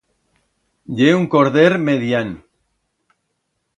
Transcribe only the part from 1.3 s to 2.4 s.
corder medián.